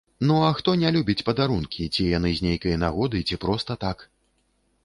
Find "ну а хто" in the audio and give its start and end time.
0.27-0.73